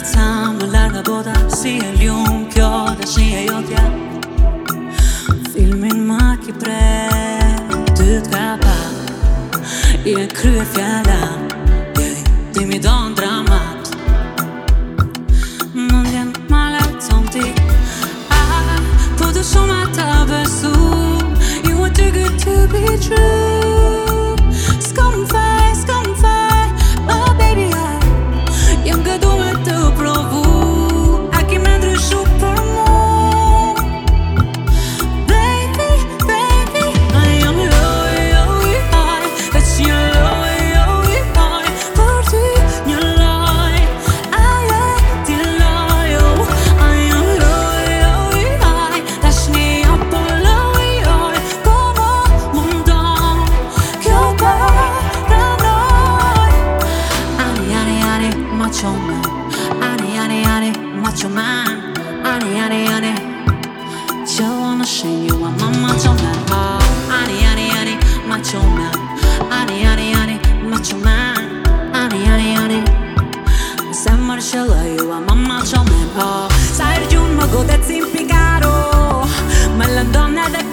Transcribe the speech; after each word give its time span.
ሀብታም 0.00 0.56
ላርጋ 0.72 0.96
ቦታ 1.06 1.28
ሲሄልዩም 1.58 2.34
ኪዮዳ 2.50 2.98
ሽየዮትያ 3.12 3.78
ፊልሚን 5.48 5.98
ማኪ 6.10 6.44
ብሬት 6.60 7.64
ትትጋባ 7.98 8.64
የክሩ 10.10 10.52
የፍያላ 10.58 11.10
የሚዶንድራ 12.58 13.26
Ani, 62.24 62.58
honey, 62.58 62.86
honey. 62.86 63.14
Don't 64.36 64.60
wanna 64.60 64.86
shame 64.86 65.26
you, 65.26 65.36
my 65.38 65.50
mama 65.50 65.96
don't 66.02 66.20
matter. 66.22 66.52
Oh, 66.52 67.10
Ani, 67.10 67.42
honey, 67.42 67.68
honey, 67.76 67.96
macho 68.28 68.60
man. 68.76 68.94
Ani, 69.50 69.82
honey, 69.82 70.12
honey, 70.12 70.38
macho 70.70 70.96
man. 70.98 71.66
Ani, 71.94 72.28
ani, 72.28 72.54
honey. 72.56 72.82
Sen 73.92 74.20
marşala 74.20 74.84
you, 74.94 75.08
my 75.08 75.20
mamma 75.20 75.62
don't 75.70 75.88
matter. 75.90 76.22
Oh, 76.22 76.48
sai 76.76 77.06
giù, 77.10 77.22
ma 77.36 77.46
godezzi 77.46 77.96
in 77.98 78.06
picaro. 78.12 79.26
Ma 79.76 79.86
la 79.86 80.04
donna 80.12 80.48
del 80.48 80.66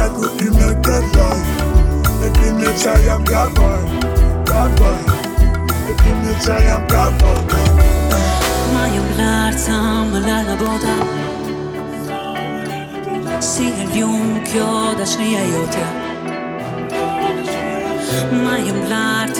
Një 0.00 0.06
të 0.06 0.12
ku 0.16 0.28
i 0.40 0.46
me 0.56 0.68
këlloj 0.86 1.40
E 2.24 2.28
pi 2.36 2.46
një 2.58 2.70
qa 2.82 2.92
jam 3.04 3.22
gaboj 3.28 3.82
Gaboj 4.48 5.00
E 5.92 5.96
pi 6.00 6.10
një 6.20 6.36
qa 6.44 6.56
jam 6.64 6.86
gaboj 6.88 7.40
Ma 8.72 8.84
jëm 8.94 9.08
lartë 9.18 9.60
sa 9.66 9.76
më 10.08 10.18
larga 10.24 10.54
bota 10.62 10.94
Si 13.44 13.66
e 13.68 13.84
ljumë 13.92 14.40
kjo 14.48 14.70
dashnia 15.02 15.42
jotja 15.50 15.88
Ma 18.40 18.54
jëm 18.64 18.80
lartë 18.88 19.39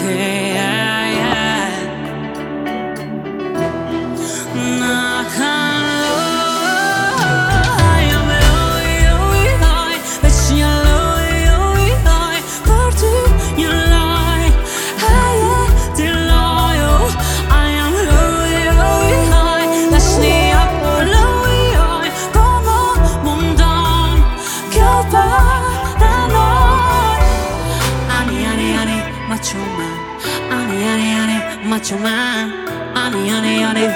ani, 31.81 31.97
macho 31.97 31.97
man 31.97 32.51
Ani, 32.95 33.29
ani, 33.29 33.63
ani 33.63 33.87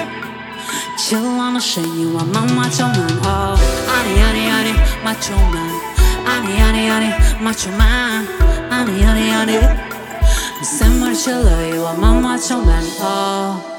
Chill 0.98 1.22
wanna 1.22 1.60
show 1.60 1.82
you 1.82 2.16
I'm 2.18 2.34
a 2.34 2.54
macho 2.54 2.86
man 2.86 3.20
Oh, 3.22 3.56
ani, 3.88 4.22
ani, 4.22 4.50
ani, 4.50 4.72
macho 5.04 5.34
man 5.34 5.70
Ani, 6.26 6.60
ani, 6.62 6.88
ani, 6.88 7.42
macho 7.44 7.70
man 7.70 8.26
Ani, 8.70 9.04
ani, 9.04 9.30
ani 9.30 9.58
Se 10.62 10.84
mërë 10.84 11.14
që 11.14 11.34
loj, 11.44 11.94
I'm 11.94 12.04
a 12.04 12.20
macho 12.20 12.60
man 12.64 12.84
Oh 13.00 13.75